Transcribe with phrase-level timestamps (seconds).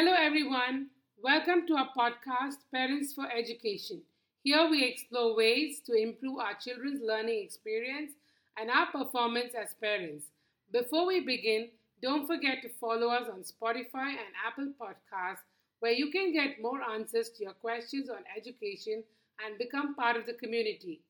[0.00, 0.90] Hello, everyone.
[1.24, 4.00] Welcome to our podcast, Parents for Education.
[4.44, 8.12] Here we explore ways to improve our children's learning experience
[8.56, 10.26] and our performance as parents.
[10.72, 11.70] Before we begin,
[12.00, 15.42] don't forget to follow us on Spotify and Apple Podcasts,
[15.80, 19.02] where you can get more answers to your questions on education
[19.44, 21.00] and become part of the community.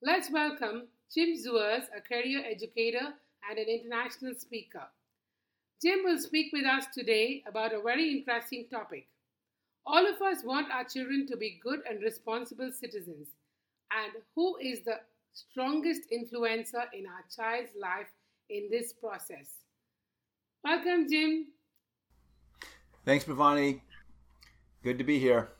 [0.00, 3.12] Let's welcome Jim Zuers, a career educator
[3.50, 4.86] and an international speaker.
[5.82, 9.06] Jim will speak with us today about a very interesting topic.
[9.84, 13.28] All of us want our children to be good and responsible citizens.
[13.92, 15.00] And who is the
[15.34, 18.08] strongest influencer in our child's life
[18.48, 19.50] in this process?
[20.64, 21.48] Welcome, Jim.
[23.04, 23.80] Thanks, Bhavani.
[24.82, 25.50] Good to be here.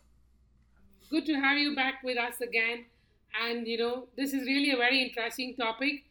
[1.10, 2.86] Good to have you back with us again.
[3.44, 6.04] And you know, this is really a very interesting topic.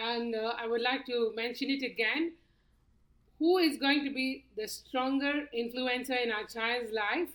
[0.00, 2.32] And uh, I would like to mention it again.
[3.38, 7.28] Who is going to be the stronger influencer in our child's life?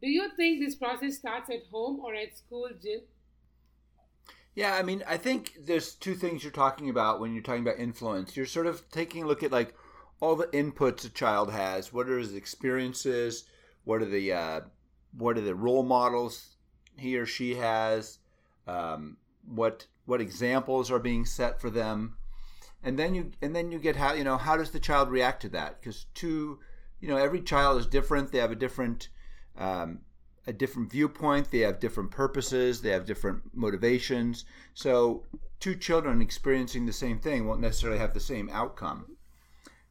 [0.00, 3.00] Do you think this process starts at home or at school, Jim?
[4.54, 7.78] Yeah, I mean, I think there's two things you're talking about when you're talking about
[7.78, 8.36] influence.
[8.36, 9.74] You're sort of taking a look at like
[10.20, 11.92] all the inputs a child has.
[11.92, 13.44] What are his experiences?
[13.84, 14.60] What are the uh,
[15.16, 16.56] what are the role models
[16.96, 18.18] he or she has?
[18.66, 22.16] Um, what what examples are being set for them?
[22.86, 25.42] And then you and then you get how you know how does the child react
[25.42, 25.80] to that?
[25.80, 26.60] Because two,
[27.00, 28.30] you know, every child is different.
[28.30, 29.08] They have a different
[29.58, 30.02] um,
[30.46, 31.50] a different viewpoint.
[31.50, 32.80] They have different purposes.
[32.80, 34.44] They have different motivations.
[34.74, 35.24] So,
[35.58, 39.16] two children experiencing the same thing won't necessarily have the same outcome.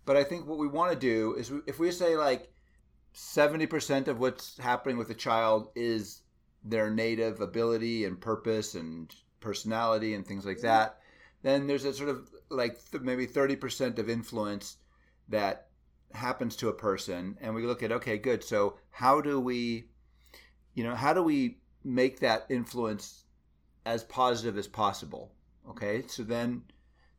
[0.06, 2.50] But I think what we want to do is if we say like
[3.14, 6.22] 70% of what's happening with a child is
[6.64, 11.00] their native ability and purpose and personality and things like that,
[11.46, 14.78] then there's a sort of like th- maybe 30% of influence
[15.30, 15.68] that
[16.14, 19.90] happens to a person and we look at okay good so how do we
[20.74, 23.26] you know how do we make that influence
[23.86, 25.32] as positive as possible
[25.70, 26.04] okay?
[26.08, 26.64] So then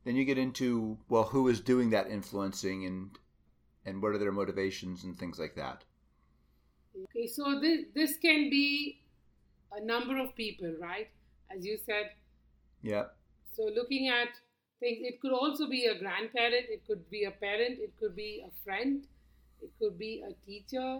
[0.03, 3.17] then you get into well who is doing that influencing and
[3.85, 5.83] and what are their motivations and things like that.
[7.03, 9.01] Okay so this this can be
[9.71, 11.09] a number of people right?
[11.55, 12.11] As you said
[12.81, 13.05] yeah
[13.57, 14.29] so looking at
[14.79, 14.99] things.
[15.01, 18.51] It could also be a grandparent, it could be a parent, it could be a
[18.63, 19.03] friend,
[19.61, 20.99] it could be a teacher.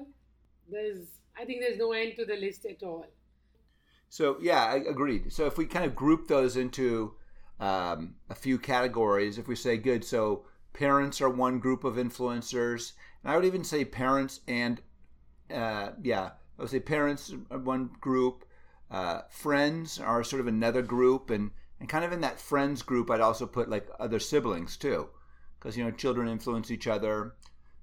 [0.69, 1.05] There's,
[1.39, 3.05] I think there's no end to the list at all.
[4.09, 5.31] So, yeah, I agreed.
[5.31, 7.13] So, if we kind of group those into
[7.59, 12.93] um, a few categories, if we say, good, so parents are one group of influencers,
[13.23, 14.81] and I would even say parents and,
[15.53, 18.45] uh, yeah, I would say parents are one group,
[18.89, 23.09] uh, friends are sort of another group, and and kind of in that friends group,
[23.09, 25.09] I'd also put like other siblings too,
[25.59, 27.35] because you know children influence each other.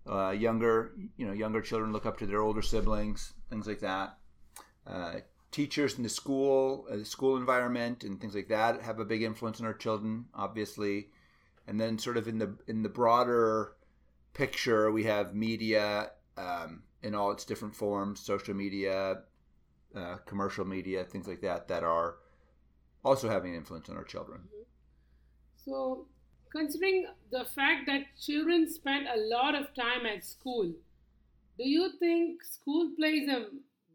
[0.06, 4.18] Uh, younger, you know, younger children look up to their older siblings, things like that.
[4.86, 5.14] Uh,
[5.50, 9.22] teachers in the school, uh, the school environment, and things like that have a big
[9.22, 11.08] influence on our children, obviously.
[11.66, 13.72] And then, sort of in the in the broader
[14.34, 19.22] picture, we have media um, in all its different forms, social media,
[19.94, 22.16] uh, commercial media, things like that, that are
[23.04, 24.40] also having an influence on our children.
[24.40, 24.62] Mm-hmm.
[25.64, 26.06] So,
[26.50, 30.72] considering the fact that children spend a lot of time at school,
[31.58, 33.46] do you think school plays a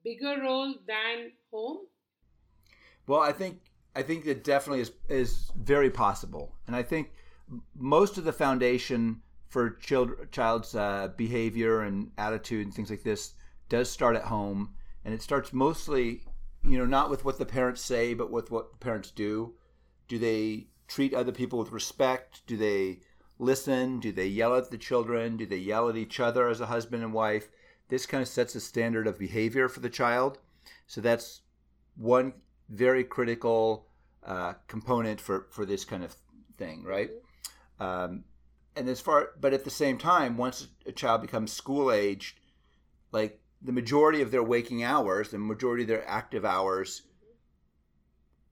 [0.03, 1.80] bigger role than home?
[3.08, 3.59] Well, I think
[3.96, 7.12] I think it definitely is is very possible, and I think
[7.76, 13.34] most of the foundation for child, child's uh, behavior and attitude and things like this
[13.68, 16.24] does start at home, and it starts mostly
[16.64, 19.53] you know, not with what the parents say, but with what the parents do.
[20.08, 22.41] Do they treat other people with respect?
[22.47, 23.00] Do they
[23.38, 24.00] listen?
[24.00, 25.38] Do they yell at the children?
[25.38, 27.50] Do they yell at each other as a husband and wife?
[27.88, 30.40] This kind of sets a standard of behavior for the child.
[30.88, 31.41] So that's
[31.96, 32.34] one
[32.70, 33.88] very critical
[34.23, 36.16] uh, component for, for this kind of
[36.58, 37.09] thing, right?
[37.79, 38.26] Um,
[38.76, 42.40] and as far, but at the same time, once a child becomes school aged,
[43.11, 47.03] like the majority of their waking hours, the majority of their active hours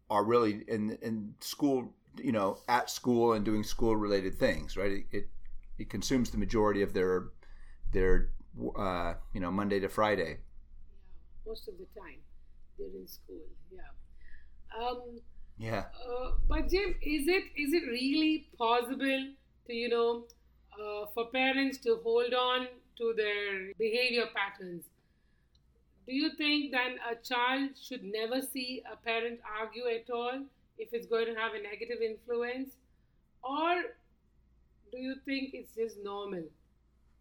[0.09, 4.91] are really in in school, you know, at school and doing school related things, right?
[4.91, 5.29] It, it,
[5.79, 7.27] it consumes the majority of their
[7.93, 8.29] their
[8.77, 10.39] uh, you know Monday to Friday.
[10.39, 12.19] Yeah, most of the time
[12.77, 13.45] they're in school.
[13.71, 14.81] Yeah.
[14.81, 15.21] Um,
[15.57, 15.85] yeah.
[16.07, 19.33] Uh, but Jim, is it is it really possible
[19.67, 20.25] to you know
[20.73, 22.67] uh, for parents to hold on
[22.97, 24.83] to their behavior patterns
[26.07, 30.41] do you think then a child should never see a parent argue at all
[30.77, 32.77] if it's going to have a negative influence?
[33.43, 33.83] Or
[34.91, 36.43] do you think it's just normal?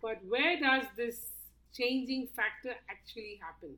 [0.00, 1.33] But where does this
[1.77, 3.77] changing factor actually happen?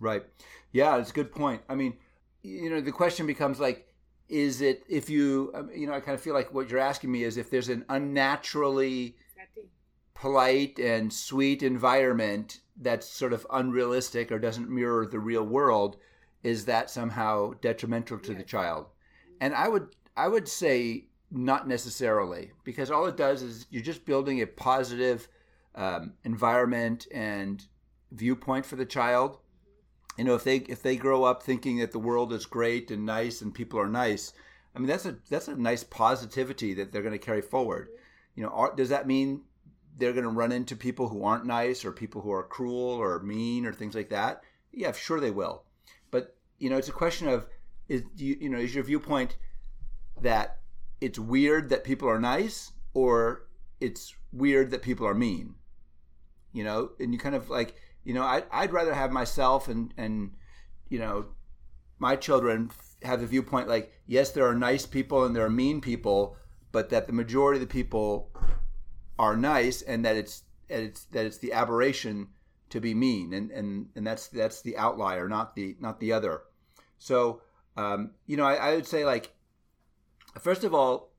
[0.00, 0.24] Right.
[0.72, 1.62] Yeah, it's a good point.
[1.68, 1.94] I mean,
[2.42, 3.88] you know, the question becomes like,
[4.28, 7.10] is it if you, um, you know, I kind of feel like what you're asking
[7.10, 9.16] me is if there's an unnaturally
[10.14, 15.96] polite and sweet environment that's sort of unrealistic or doesn't mirror the real world,
[16.42, 18.86] is that somehow detrimental to the child?
[19.40, 24.04] And I would, I would say not necessarily, because all it does is you're just
[24.04, 25.28] building a positive
[25.74, 27.64] um, environment and
[28.12, 29.38] viewpoint for the child.
[30.16, 33.04] You know if they if they grow up thinking that the world is great and
[33.04, 34.32] nice and people are nice
[34.74, 37.88] i mean that's a that's a nice positivity that they're going to carry forward.
[38.36, 39.42] You know are, does that mean
[39.96, 43.20] they're going to run into people who aren't nice or people who are cruel or
[43.20, 44.42] mean or things like that
[44.76, 45.64] yeah sure they will.
[46.10, 47.46] But you know it's a question of
[47.88, 49.36] is you, you know is your viewpoint
[50.20, 50.58] that
[51.00, 53.46] it's weird that people are nice or
[53.80, 55.54] it's weird that people are mean?
[56.52, 59.92] You know and you kind of like you know I, i'd rather have myself and
[59.96, 60.32] and
[60.88, 61.26] you know
[61.98, 62.70] my children
[63.02, 66.36] have the viewpoint like yes there are nice people and there are mean people
[66.70, 68.30] but that the majority of the people
[69.18, 72.28] are nice and that it's and it's that it's the aberration
[72.70, 73.32] to be mean.
[73.32, 76.42] And and and that's that's the outlier not the not the other.
[76.98, 77.42] So
[77.76, 79.32] um, you know I, I would say like
[80.38, 81.12] first of all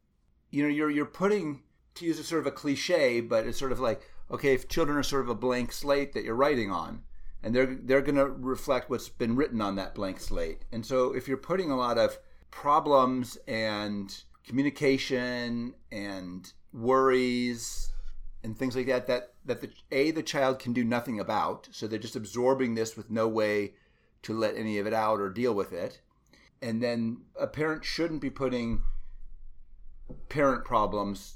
[0.51, 1.63] you know you're you're putting
[1.95, 4.97] to use a sort of a cliche but it's sort of like okay if children
[4.97, 7.01] are sort of a blank slate that you're writing on
[7.45, 10.65] and they're they're going to reflect what's been written on that blank slate.
[10.71, 12.17] And so if you're putting a lot of
[12.49, 17.93] problems and communication and worries
[18.43, 21.87] and things like that that that the a the child can do nothing about so
[21.87, 23.73] they're just absorbing this with no way
[24.21, 26.01] to let any of it out or deal with it.
[26.61, 28.81] And then a parent shouldn't be putting
[30.29, 31.35] parent problems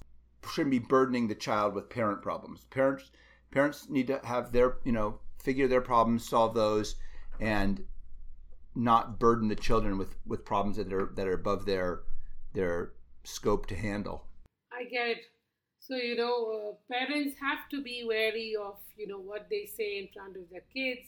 [0.52, 2.66] shouldn't be burdening the child with parent problems.
[2.70, 3.12] Parents
[3.52, 6.96] parents need to have their you know figure their problems solve those
[7.40, 7.86] and
[8.76, 12.02] not burden the children with with problems that are that are above their
[12.54, 12.94] their
[13.24, 14.26] scope to handle
[14.80, 15.18] I get it.
[15.80, 20.00] So, you know, uh, parents have to be wary of, you know, what they say
[20.00, 21.08] in front of their kids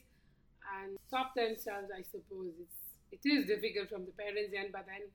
[0.76, 2.54] and stop themselves, I suppose.
[2.60, 5.08] It's, it is difficult from the parents' end, but then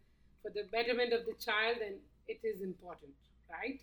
[0.43, 1.95] for the betterment of the child, then
[2.29, 3.13] it is important,
[3.51, 3.81] right?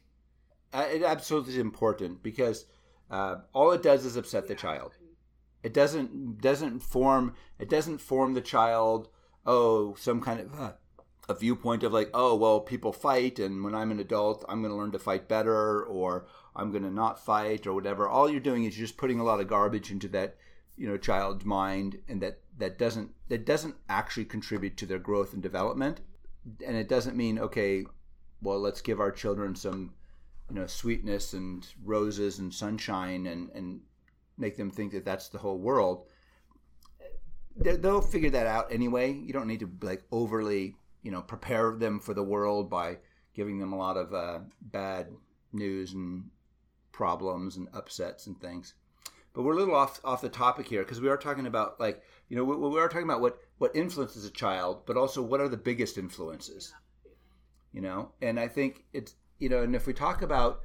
[0.74, 2.66] Uh, it absolutely is important because
[3.10, 4.94] uh, all it does is upset the child
[5.64, 9.08] it doesn't doesn't form it doesn't form the child
[9.46, 10.74] oh some kind of uh,
[11.30, 14.72] a viewpoint of like oh well people fight and when i'm an adult i'm going
[14.72, 16.26] to learn to fight better or
[16.56, 18.08] i'm going to not fight or whatever.
[18.08, 20.36] All you're doing is you're just putting a lot of garbage into that
[20.76, 25.34] you know child's mind and that that doesn't that doesn't actually contribute to their growth
[25.34, 26.02] and development.
[26.66, 27.86] And it doesn't mean okay
[28.42, 29.94] well let's give our children some
[30.50, 33.82] you know sweetness and roses and sunshine and and
[34.38, 36.06] make them think that that's the whole world.
[37.56, 39.14] They- they'll figure that out anyway.
[39.14, 42.98] You don't need to like overly you know prepare them for the world by
[43.36, 45.08] giving them a lot of uh, bad
[45.52, 46.26] news and
[46.92, 48.74] problems and upsets and things.
[49.34, 52.04] But we're a little off off the topic here because we are talking about like
[52.30, 55.40] you know we, we are talking about what what influences a child but also what
[55.40, 56.74] are the biggest influences
[57.74, 58.12] you know?
[58.22, 60.62] And i think it's you know and if we talk about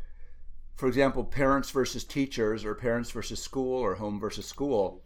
[0.76, 5.02] for example parents versus teachers or parents versus school or home versus school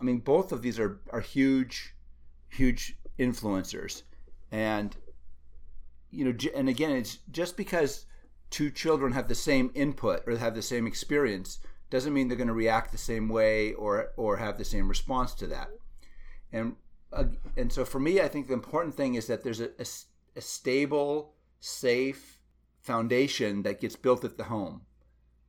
[0.00, 1.94] i mean both of these are are huge
[2.48, 4.02] huge influencers
[4.50, 4.96] and
[6.10, 8.06] you know and again it's just because
[8.50, 12.48] two children have the same input or have the same experience doesn't mean they're going
[12.48, 15.68] to react the same way or or have the same response to that.
[16.52, 16.76] And
[17.12, 17.24] uh,
[17.56, 22.40] and so for me i think the important thing is that there's a stable safe
[22.80, 24.82] foundation that gets built at the home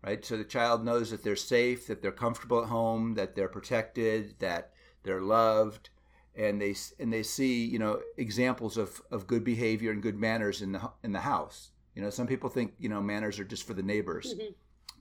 [0.04, 0.26] right?
[0.26, 4.40] So the child knows that they're safe that they're comfortable at home that they're protected
[4.40, 4.72] that
[5.04, 5.90] they're loved
[6.36, 10.62] and they and they see you know examples of, of good behavior and good manners
[10.62, 13.68] in the in the house you know some people think you know manners are just
[13.68, 14.54] for the neighbors Mhm.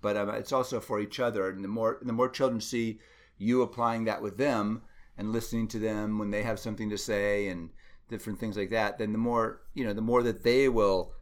[0.02, 2.98] but um, it's also for each other and the more the more children see
[3.38, 4.82] you applying that with them
[5.16, 7.70] and listening to them when they have something to say and
[8.08, 11.12] different things like that then the more you know the more that they will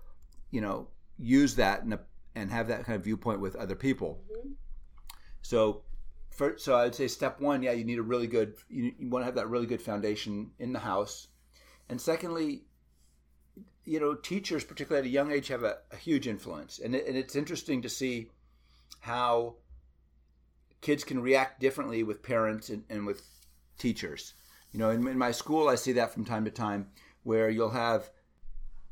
[0.51, 0.89] you know
[1.19, 1.99] use that and,
[2.35, 4.53] and have that kind of viewpoint with other people Mhm.
[5.43, 5.83] so
[6.57, 9.27] so i'd say step one yeah you need a really good you, you want to
[9.27, 11.29] have that really good foundation in the house.
[11.89, 12.65] And secondly
[13.85, 16.79] you know teachers particularly at a young age have a, a huge influence.
[16.79, 18.31] And, it, and it's interesting to see
[19.01, 19.57] how
[20.81, 23.23] kids can react differently with parents and, and with
[23.79, 24.35] teachers.
[24.73, 26.89] You know in, in my school i see that from time to time
[27.23, 28.11] where you'll have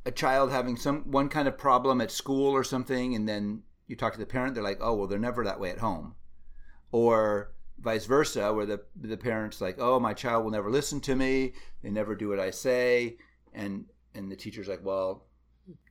[0.05, 3.97] a child having some one kind of problem at school or something and then you
[3.97, 6.15] talk to the parent they're like oh well they're never that way at home
[6.93, 11.15] or vice versa, where the the parents like, oh, my child will never listen to
[11.15, 11.53] me,
[11.83, 13.19] they never do what I say,
[13.53, 15.27] and and the teacher's like, well,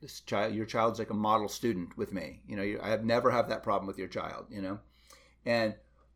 [0.00, 2.40] this child, your child's like a model student with me.
[2.48, 4.46] You know, you, I have never have that problem with your child.
[4.50, 4.78] You know,
[5.44, 5.74] and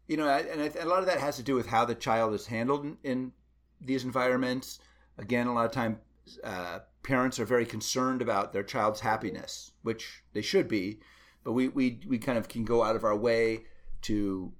[0.08, 2.46] you know, and a lot of that has to do with how the child is
[2.46, 3.32] handled in, in
[3.80, 4.80] these environments.
[5.18, 6.00] Again, a lot of time,
[6.42, 11.00] uh, parents are very concerned about their child's happiness, which they should be,
[11.44, 13.64] but we, we, we kind of can go out of our way
[14.02, 14.52] to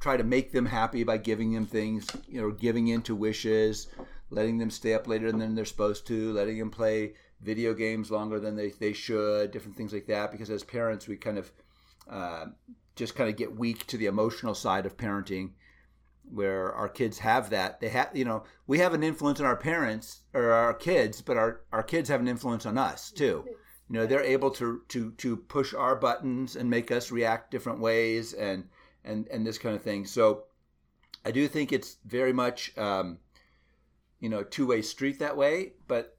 [0.00, 3.88] try to make them happy by giving them things, you know, giving in to wishes,
[4.30, 8.40] letting them stay up later than they're supposed to, letting them play video games longer
[8.40, 10.32] than they, they should, different things like that.
[10.32, 11.52] Because as parents, we kind of
[12.10, 12.46] uh,
[12.94, 15.50] just kind of get weak to the emotional side of parenting
[16.28, 19.56] where our kids have that they have you know we have an influence on our
[19.56, 23.94] parents or our kids but our, our kids have an influence on us too you
[23.94, 28.32] know they're able to to to push our buttons and make us react different ways
[28.32, 28.64] and
[29.06, 30.04] and and this kind of thing.
[30.04, 30.44] So
[31.24, 33.18] i do think it's very much um,
[34.20, 36.16] you know two-way street that way but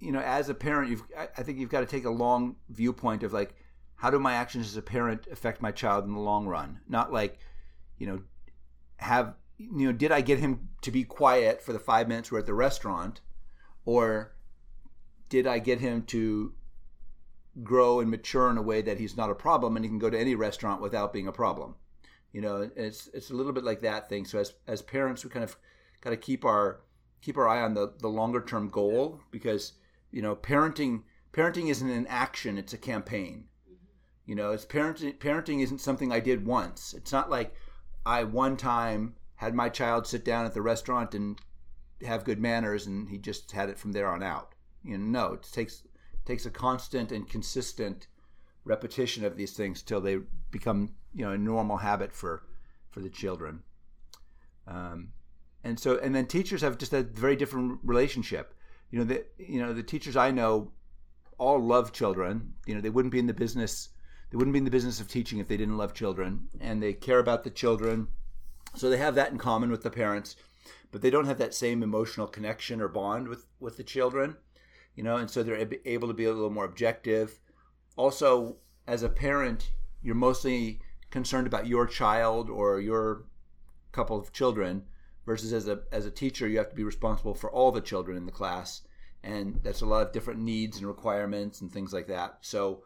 [0.00, 3.22] you know as a parent you've i think you've got to take a long viewpoint
[3.22, 3.54] of like
[4.00, 6.80] how do my actions as a parent affect my child in the long run?
[6.88, 7.38] Not like
[7.98, 8.22] you know
[8.96, 12.38] have you know did i get him to be quiet for the five minutes we're
[12.38, 13.20] at the restaurant
[13.84, 14.32] or
[15.28, 16.54] did i get him to
[17.62, 20.10] grow and mature in a way that he's not a problem and he can go
[20.10, 21.74] to any restaurant without being a problem.
[22.32, 24.24] You know it's it's a little bit like that thing.
[24.24, 25.56] So as as parents we kind of
[26.00, 26.80] got to keep our
[27.20, 29.74] keep our eye on the the longer term goal because
[30.10, 31.02] you know parenting
[31.32, 33.44] parenting isn't an action it's a campaign.
[34.26, 36.94] You know it's parenting parenting isn't something i did once.
[36.94, 37.54] It's not like
[38.06, 41.38] I one time had my child sit down at the restaurant and
[42.06, 44.54] have good manners, and he just had it from there on out.
[44.84, 45.82] You know, no, it takes
[46.30, 48.06] takes a constant and consistent
[48.64, 50.18] repetition of these things till they
[50.52, 52.44] become you know a normal habit for
[52.88, 53.62] for the children.
[54.66, 55.12] Um,
[55.64, 58.54] and so, and then teachers have just a very different relationship.
[58.90, 60.72] You know, the you know the teachers I know
[61.36, 62.54] all love children.
[62.64, 63.88] You know, they wouldn't be in the business
[64.30, 66.92] they wouldn't be in the business of teaching if they didn't love children, and they
[66.92, 68.06] care about the children.
[68.76, 70.36] So they have that in common with the parents,
[70.92, 74.36] but they don't have that same emotional connection or bond with with the children,
[74.94, 75.16] you know.
[75.16, 77.38] And so they're able to be a little more objective.
[77.96, 78.56] Also,
[78.86, 80.80] as a parent, you're mostly
[81.10, 83.24] concerned about your child or your
[83.92, 84.84] couple of children
[85.26, 88.16] versus as a as a teacher you have to be responsible for all the children
[88.16, 88.82] in the class
[89.24, 92.84] and that's a lot of different needs and requirements and things like that so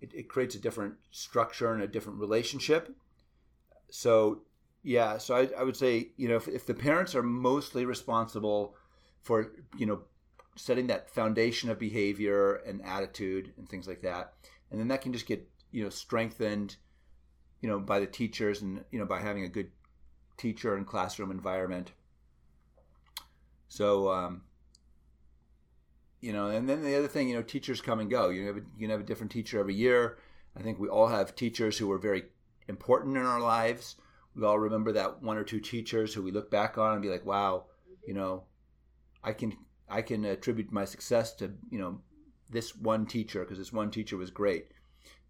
[0.00, 2.94] it, it creates a different structure and a different relationship.
[3.90, 4.42] So
[4.82, 8.74] yeah, so I, I would say you know if, if the parents are mostly responsible
[9.22, 10.02] for you know
[10.56, 14.32] setting that foundation of behavior and attitude and things like that,
[14.70, 16.76] and then that can just get you know strengthened,
[17.60, 19.70] you know by the teachers and you know by having a good
[20.36, 21.92] teacher and classroom environment.
[23.68, 24.42] So um,
[26.20, 28.30] you know, and then the other thing, you know, teachers come and go.
[28.30, 30.18] You have a, you have a different teacher every year.
[30.56, 32.24] I think we all have teachers who are very
[32.68, 33.96] important in our lives.
[34.34, 37.08] We all remember that one or two teachers who we look back on and be
[37.08, 37.66] like, wow,
[38.06, 38.44] you know,
[39.22, 39.56] I can
[39.88, 42.00] I can attribute my success to you know
[42.50, 44.68] this one teacher because this one teacher was great.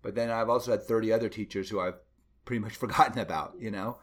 [0.03, 1.99] But then I've also had 30 other teachers who I've
[2.45, 3.99] pretty much forgotten about, you know.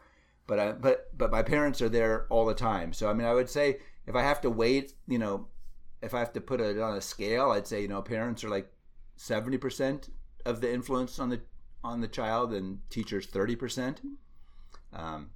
[0.46, 2.92] But I, but but my parents are there all the time.
[2.92, 5.48] So I mean, I would say if I have to wait, you know,
[6.02, 8.50] if I have to put it on a scale, I'd say you know parents are
[8.50, 8.70] like
[9.16, 10.10] seventy percent
[10.44, 11.40] of the influence on the
[11.82, 14.02] on the child, and teachers thirty percent.
[14.92, 15.30] Um,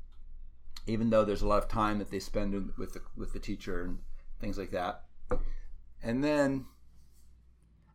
[0.87, 3.85] even though there's a lot of time that they spend with the with the teacher
[3.85, 4.01] and
[4.41, 5.05] things like that,
[6.03, 6.67] and then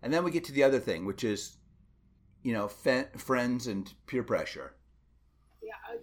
[0.01, 1.57] and then we get to the other thing, which is
[2.43, 4.74] you know friends and peer pressure.
[5.62, 5.98] Yeah, uh,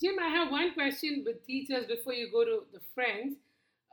[0.00, 3.36] Jim, I have one question with teachers before you go to the friends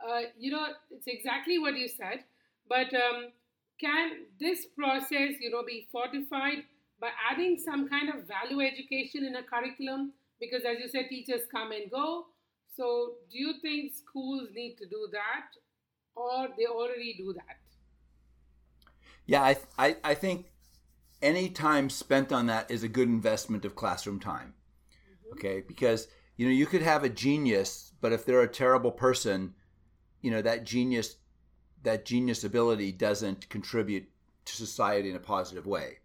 [0.03, 2.23] uh, you know, it's exactly what you said.
[2.67, 3.31] But um,
[3.79, 6.63] can this process, you know, be fortified
[6.99, 10.13] by adding some kind of value education in a curriculum?
[10.39, 12.25] Because as you said, teachers come and go.
[12.75, 15.55] So do you think schools need to do that,
[16.15, 17.57] or they already do that?
[19.25, 20.51] Yeah, I, I, I think
[21.21, 24.53] any time spent on that is a good investment of classroom time.
[24.91, 25.33] Mm-hmm.
[25.33, 29.53] Okay, because you know you could have a genius, but if they're a terrible person,
[30.21, 31.17] you know that genius
[31.83, 34.09] that genius ability doesn't contribute
[34.45, 35.99] to society in a positive way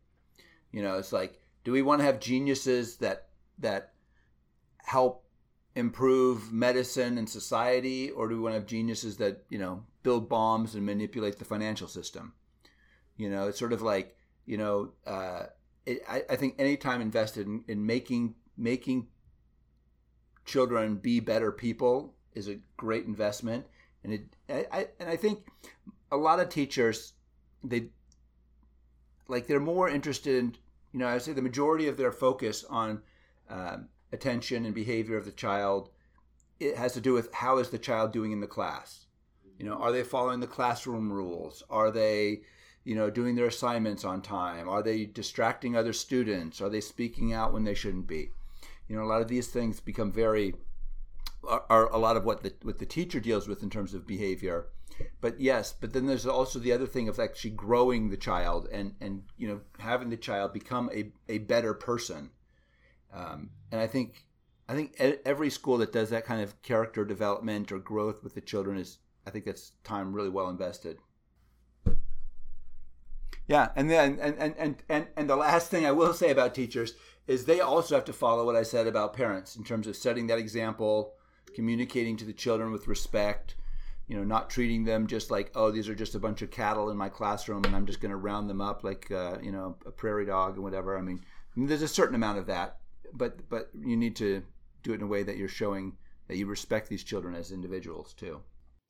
[0.73, 3.93] you know it's like do we want to have geniuses that that
[4.85, 5.25] help
[5.79, 10.29] improve medicine and society or do we want to have geniuses that you know build
[10.29, 12.33] bombs and manipulate the financial system?
[13.17, 15.45] You know it's sort of like you know uh,
[15.87, 19.07] it, I, I think any time invested in, in making making
[20.45, 23.67] children be better people is a great investment,
[24.03, 25.47] and it I, and I think
[26.11, 27.13] a lot of teachers
[27.63, 27.91] they
[29.29, 30.57] like they're more interested in
[30.93, 33.03] you know I would say the majority of their focus on
[33.49, 35.91] um, attention and behavior of the child
[36.61, 39.07] it has to do with how is the child doing in the class?
[39.59, 41.62] You know are they following the classroom rules?
[41.71, 42.43] Are they
[42.85, 44.69] you know doing their assignments on time?
[44.69, 46.61] Are they distracting other students?
[46.61, 48.31] Are they speaking out when they shouldn't be?
[48.88, 50.55] You know a lot of these things become very
[51.45, 54.69] are, a lot of what the what the teacher deals with in terms of behavior.
[55.21, 58.95] But yes but then there's also the other thing of actually growing the child and
[59.00, 62.31] and you know having the child become a, a better person
[63.12, 64.27] um, and i think
[64.69, 68.41] i think every school that does that kind of character development or growth with the
[68.41, 70.99] children is i think that's time really well invested
[73.47, 76.55] yeah and then and and and and, and the last thing i will say about
[76.55, 76.95] teachers
[77.27, 80.27] is they also have to follow what i said about parents in terms of setting
[80.27, 81.15] that example
[81.55, 83.55] communicating to the children with respect
[84.09, 86.88] you know, not treating them just like, oh, these are just a bunch of cattle
[86.91, 89.77] in my classroom, and I'm just going to round them up like, uh, you know,
[89.85, 90.97] a prairie dog and whatever.
[90.97, 92.79] I mean, I mean, there's a certain amount of that,
[93.12, 94.43] but but you need to
[94.83, 95.97] do it in a way that you're showing
[96.29, 98.41] that you respect these children as individuals too.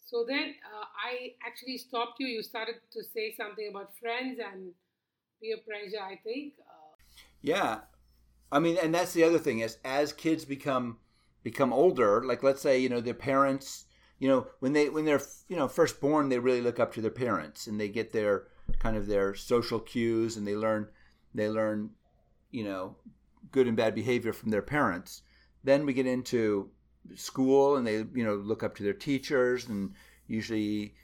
[0.07, 2.27] So then, uh, I actually stopped you.
[2.27, 4.73] You started to say something about friends and
[5.41, 6.03] peer pressure.
[6.03, 6.55] I think.
[6.61, 6.95] Uh...
[7.43, 7.81] Yeah,
[8.51, 10.99] I mean, and that's the other thing is as kids become
[11.43, 13.87] become older, like let's say you know their parents
[14.19, 17.01] you know when they when they're you know first born they really look up to
[17.01, 18.45] their parents and they get their
[18.79, 20.89] kind of their social cues and they learn
[21.35, 21.91] they learn
[22.51, 22.97] you know
[23.51, 25.23] good and bad behavior from their parents
[25.65, 26.71] then we get into
[27.15, 29.93] school and they you know look up to their teachers and
[30.27, 30.95] usually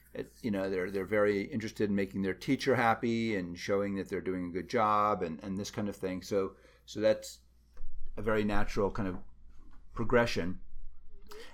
[0.42, 4.20] you know they're they're very interested in making their teacher happy and showing that they're
[4.20, 6.52] doing a good job and and this kind of thing so
[6.86, 7.38] so that's
[8.16, 9.16] a very natural kind of
[9.94, 10.58] progression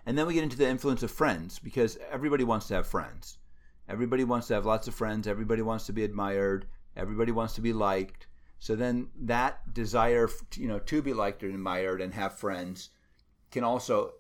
[0.07, 3.39] and then we get into the influence of friends because everybody wants to have friends.
[3.89, 5.27] Everybody wants to have lots of friends.
[5.27, 6.67] Everybody wants to be admired.
[6.97, 8.27] Everybody wants to be liked.
[8.61, 12.91] So then that desire, you know, to be liked and admired and have friends
[13.51, 14.13] can also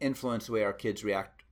[0.00, 1.44] influence the way our kids react.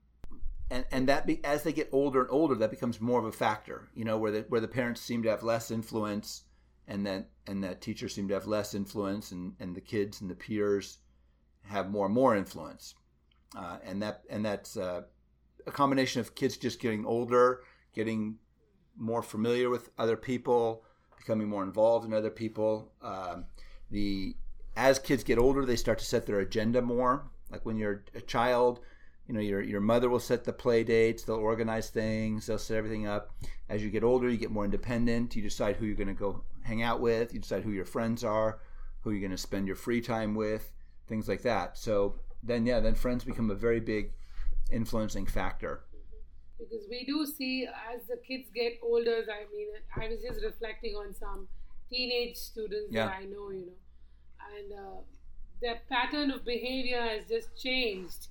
[0.71, 3.33] And, and that be, as they get older and older, that becomes more of a
[3.33, 3.88] factor.
[3.94, 6.42] You know, where the where the parents seem to have less influence,
[6.87, 10.29] and then and the teachers seem to have less influence, and, and the kids and
[10.29, 10.99] the peers
[11.62, 12.94] have more and more influence
[13.57, 15.03] uh, and that and that's uh,
[15.66, 17.62] a combination of kids just getting older,
[17.94, 18.37] getting
[18.97, 20.85] more familiar with other people,
[21.18, 22.92] becoming more involved in other people.
[23.02, 23.44] Um,
[23.90, 24.37] the
[24.76, 27.28] as kids get older, they start to set their agenda more.
[27.50, 28.81] Like when you're a child,
[29.26, 32.76] you know your your mother will set the play dates, they'll organize things, they'll set
[32.76, 33.35] everything up.
[33.68, 35.37] As you get older, you get more independent.
[35.37, 37.35] You decide who you're going to go hang out with.
[37.35, 38.61] You decide who your friends are,
[39.02, 40.72] who you're going to spend your free time with,
[41.07, 41.76] things like that.
[41.76, 44.12] So then yeah, then friends become a very big
[44.70, 45.83] influencing factor.
[46.59, 50.94] Because we do see as the kids get older, I mean, I was just reflecting
[50.94, 51.49] on some
[51.88, 53.07] teenage students yeah.
[53.07, 53.79] that I know, you know,
[54.57, 55.01] and uh,
[55.61, 58.29] their pattern of behavior has just changed.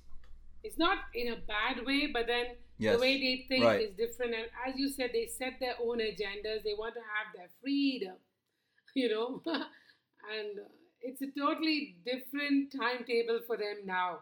[0.62, 2.94] It's not in a bad way, but then yes.
[2.94, 3.80] the way they think right.
[3.80, 4.34] is different.
[4.34, 6.64] And as you said, they set their own agendas.
[6.64, 8.16] They want to have their freedom,
[8.94, 10.68] you know, and uh,
[11.00, 14.18] it's a totally different timetable for them now.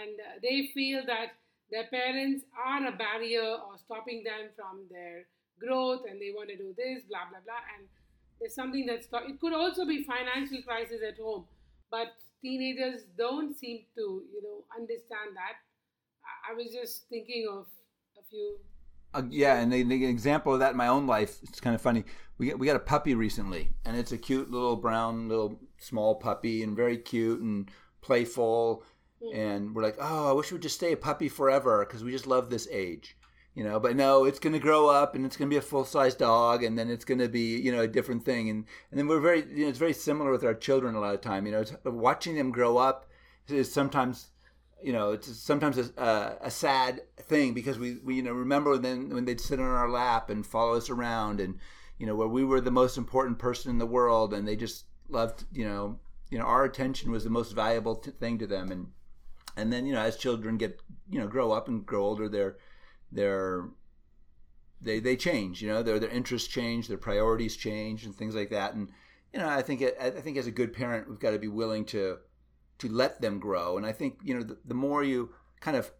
[0.00, 1.32] And uh, they feel that
[1.70, 5.26] their parents are a barrier or stopping them from their
[5.58, 7.62] growth and they want to do this, blah, blah, blah.
[7.76, 7.88] And
[8.40, 11.44] there's something that's, it could also be financial crisis at home.
[11.90, 12.08] But
[12.42, 15.58] teenagers don't seem to, you know, understand that.
[16.22, 17.66] I, I was just thinking of
[18.18, 18.58] a few
[19.14, 22.04] uh, yeah, and the, example of that in my own life, it's kind of funny.
[22.36, 26.62] We we got a puppy recently, and it's a cute little brown little small puppy,
[26.62, 27.70] and very cute and
[28.02, 28.84] playful.
[29.26, 29.40] Mm-hmm.
[29.40, 32.26] And we're like, oh, I wish we'd just stay a puppy forever because we just
[32.26, 33.16] love this age,
[33.54, 33.80] you know.
[33.80, 36.14] But no, it's going to grow up, and it's going to be a full size
[36.14, 38.50] dog, and then it's going to be, you know, a different thing.
[38.50, 41.14] And and then we're very, you know, it's very similar with our children a lot
[41.14, 41.46] of time.
[41.46, 43.06] You know, watching them grow up
[43.48, 44.30] is sometimes
[44.82, 49.08] you know, it's sometimes a, a, sad thing because we, we, you know, remember then
[49.08, 51.58] when they'd sit on our lap and follow us around and,
[51.98, 54.84] you know, where we were the most important person in the world and they just
[55.08, 55.98] loved, you know,
[56.30, 58.70] you know, our attention was the most valuable t- thing to them.
[58.70, 58.88] And,
[59.56, 62.56] and then, you know, as children get, you know, grow up and grow older, they're,
[63.10, 63.68] they're,
[64.80, 68.50] they, they change, you know, their, their interests change, their priorities change and things like
[68.50, 68.74] that.
[68.74, 68.90] And,
[69.32, 71.48] you know, I think, it, I think as a good parent, we've got to be
[71.48, 72.18] willing to,
[72.78, 73.76] to let them grow.
[73.76, 75.90] And I think you know the, the more you kind of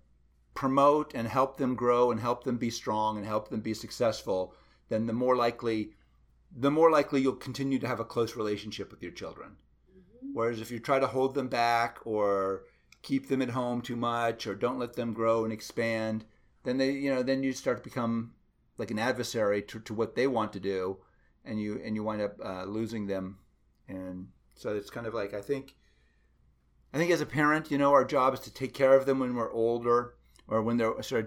[0.55, 4.55] promote and help them grow and help them be strong and help them be successful,
[4.89, 5.93] then the more likely
[6.59, 9.57] the more likely you'll continue to have a close relationship with your children.
[9.91, 10.29] Mm-hmm.
[10.33, 12.63] Whereas if you try to hold them back or
[13.07, 16.25] keep them at home too much or don't let them grow and expand,
[16.65, 18.33] then they you know then you start to become
[18.79, 20.99] like an adversary to, to what they want to do,
[21.45, 23.39] and you and you wind up uh, losing them,
[23.89, 25.77] and so it's kind of like I think.
[26.93, 29.19] I think as a parent, you know, our job is to take care of them
[29.19, 30.15] when we're older,
[30.49, 31.25] or when they're sorry.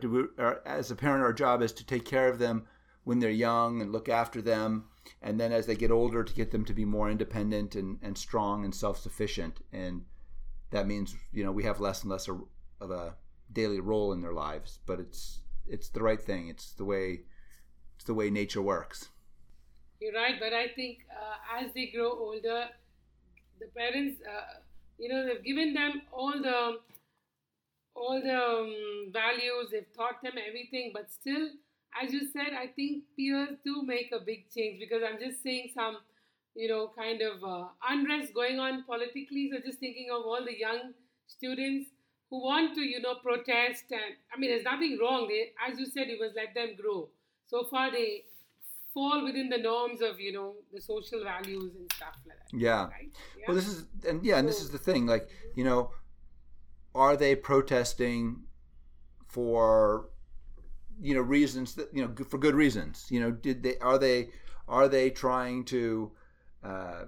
[0.66, 2.66] As a parent, our job is to take care of them
[3.04, 4.86] when they're young and look after them,
[5.22, 8.18] and then as they get older, to get them to be more independent and, and
[8.18, 9.60] strong and self sufficient.
[9.72, 10.04] And
[10.72, 13.16] that means you know we have less and less of a
[13.52, 16.50] daily role in their lives, but it's it's the right thing.
[16.50, 17.22] It's the way
[17.96, 19.10] it's the way nature works.
[20.00, 22.68] You're right, but I think uh, as they grow older,
[23.60, 24.62] the parents, uh,
[24.98, 26.80] you know, they've given them all the
[27.96, 31.50] all the um, values, they've taught them everything, but still,
[32.02, 35.70] as you said, I think peers do make a big change because I'm just seeing
[35.74, 35.98] some,
[36.56, 39.50] you know, kind of uh, unrest going on politically.
[39.52, 40.94] So just thinking of all the young
[41.28, 41.90] students
[42.30, 43.86] who want to, you know, protest.
[43.92, 45.28] And I mean, there's nothing wrong.
[45.28, 47.10] They, as you said, you must let them grow.
[47.48, 48.26] So far, they
[48.94, 52.58] fall within the norms of, you know, the social values and stuff like that.
[52.58, 52.88] Yeah.
[52.88, 53.10] Right?
[53.38, 53.46] yeah?
[53.48, 55.06] Well, this is, and yeah, and this is the thing.
[55.06, 55.92] Like, you know,
[56.94, 58.42] are they protesting
[59.28, 60.10] for,
[61.02, 63.06] you know, reasons that, you know, for good reasons?
[63.10, 64.30] You know, did they, are they,
[64.68, 66.12] are they trying to,
[66.64, 67.06] uh,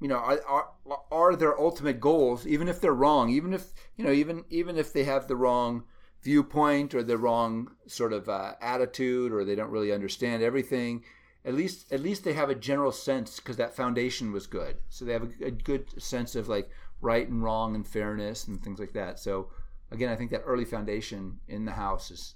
[0.00, 0.68] you know are, are,
[1.10, 4.92] are their ultimate goals even if they're wrong even if you know even even if
[4.92, 5.84] they have the wrong
[6.22, 11.02] viewpoint or the wrong sort of uh, attitude or they don't really understand everything
[11.44, 14.78] at least at least they have a general sense because that foundation was good.
[14.88, 16.70] So they have a, a, good sense of like
[17.02, 19.18] right and wrong and fairness and things like that.
[19.18, 19.50] So
[19.94, 22.34] again i think that early foundation in the house is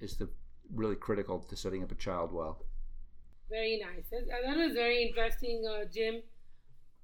[0.00, 0.28] is the
[0.74, 2.64] really critical to setting up a child well
[3.58, 6.22] very nice that was very interesting uh, jim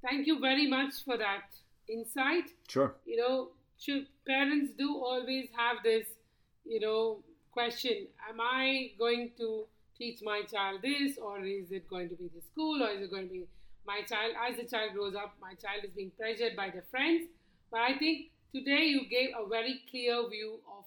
[0.03, 1.45] thank you very much for that
[1.89, 2.51] insight.
[2.69, 2.95] Sure.
[3.05, 3.49] You know,
[4.27, 6.07] parents do always have this,
[6.65, 9.65] you know, question Am I going to
[9.97, 13.11] teach my child this, or is it going to be the school, or is it
[13.11, 13.47] going to be
[13.87, 14.35] my child?
[14.49, 17.27] As the child grows up, my child is being pressured by the friends.
[17.71, 20.85] But I think today you gave a very clear view of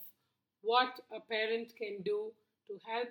[0.62, 2.32] what a parent can do
[2.68, 3.10] to help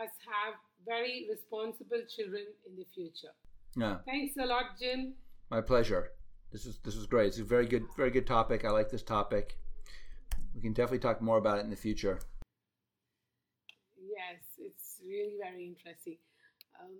[0.00, 0.54] us have
[0.86, 3.34] very responsible children in the future.
[3.76, 3.98] Yeah.
[4.04, 5.14] Thanks a lot, Jim.
[5.50, 6.10] My pleasure.
[6.50, 7.28] This is this is great.
[7.28, 8.64] It's a very good very good topic.
[8.64, 9.58] I like this topic.
[10.54, 12.18] We can definitely talk more about it in the future.
[13.96, 16.18] Yes, it's really very interesting.
[16.78, 16.96] Um,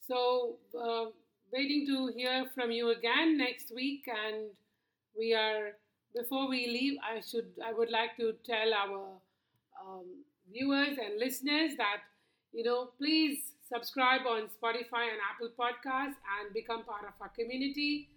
[0.00, 1.10] so, uh,
[1.52, 4.46] waiting to hear from you again next week, and
[5.18, 5.72] we are
[6.14, 6.98] before we leave.
[7.04, 9.20] I should I would like to tell our
[9.84, 10.06] um,
[10.50, 12.00] viewers and listeners that
[12.52, 13.38] you know please
[13.72, 18.08] subscribe on Spotify and Apple Podcasts and become part of our community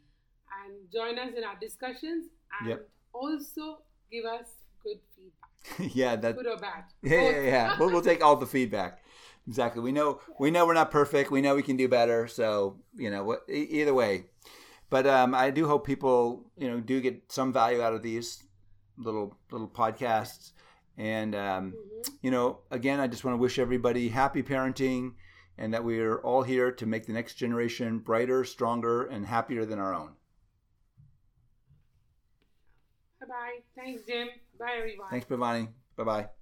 [0.63, 2.25] and join us in our discussions
[2.59, 2.89] and yep.
[3.13, 3.79] also
[4.11, 4.47] give us
[4.83, 5.95] good feedback.
[5.95, 6.85] yeah, that good or bad.
[7.01, 7.79] Yeah, yeah, yeah.
[7.79, 9.01] we'll, we'll take all the feedback.
[9.47, 9.81] Exactly.
[9.81, 11.31] We know we know we're not perfect.
[11.31, 12.27] We know we can do better.
[12.27, 14.25] So you know, what, either way.
[14.89, 18.43] But um, I do hope people you know do get some value out of these
[18.97, 20.51] little little podcasts.
[20.99, 22.17] And um, mm-hmm.
[22.21, 25.13] you know, again, I just want to wish everybody happy parenting
[25.57, 29.65] and that we are all here to make the next generation brighter, stronger, and happier
[29.65, 30.12] than our own.
[33.19, 33.59] Bye bye.
[33.75, 34.27] Thanks, Jim.
[34.59, 35.09] Bye, everyone.
[35.09, 35.69] Thanks, Bhavani.
[35.97, 36.29] Bye bye.